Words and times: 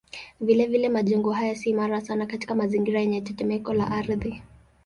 Vilevile 0.41 0.89
majengo 0.89 1.31
haya 1.31 1.55
si 1.55 1.69
imara 1.69 2.01
sana 2.01 2.25
katika 2.25 2.55
mazingira 2.55 2.99
yenye 2.99 3.21
tetemeko 3.21 3.73
la 3.73 3.91
ardhi. 3.91 4.41